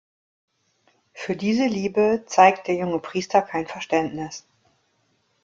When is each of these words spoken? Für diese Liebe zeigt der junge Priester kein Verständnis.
Für 1.13 1.35
diese 1.35 1.67
Liebe 1.67 2.23
zeigt 2.25 2.67
der 2.67 2.73
junge 2.73 2.97
Priester 2.97 3.43
kein 3.43 3.67
Verständnis. 3.67 4.47